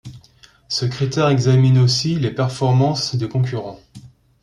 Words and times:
Ce 0.67 0.87
critère 0.87 1.29
examine 1.29 1.77
aussi 1.77 2.15
les 2.15 2.31
performances 2.33 3.15
des 3.15 3.29
concurrents. 3.29 3.79